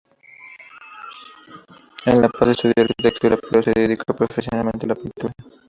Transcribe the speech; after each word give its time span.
En 2.05 2.21
La 2.23 2.27
Paz 2.29 2.49
estudió 2.49 2.73
arquitectura 2.79 3.37
pero 3.37 3.61
se 3.61 3.69
dedicó 3.73 4.15
profesionalmente 4.15 4.87
a 4.87 4.89
la 4.89 4.95
pintura. 4.95 5.31